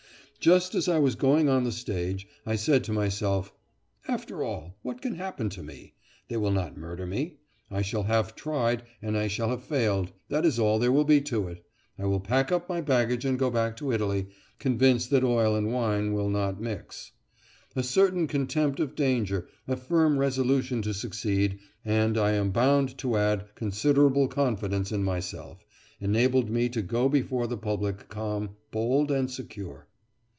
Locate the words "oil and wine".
15.23-16.11